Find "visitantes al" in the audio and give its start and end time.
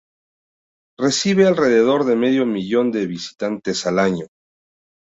3.05-3.99